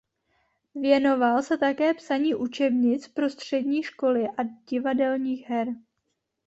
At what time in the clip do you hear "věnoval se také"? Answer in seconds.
0.75-1.93